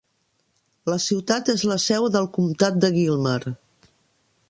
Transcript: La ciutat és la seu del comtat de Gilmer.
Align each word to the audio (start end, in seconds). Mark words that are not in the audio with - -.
La 0.91 0.97
ciutat 1.03 1.53
és 1.55 1.67
la 1.73 1.79
seu 1.85 2.09
del 2.17 2.29
comtat 2.39 2.83
de 2.87 2.93
Gilmer. 2.99 3.39